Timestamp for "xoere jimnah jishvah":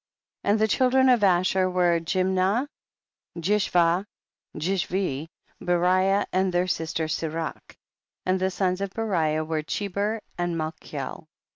1.69-4.07